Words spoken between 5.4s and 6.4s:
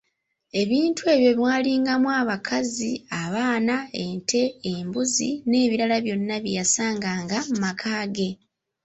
n’ebirala byonna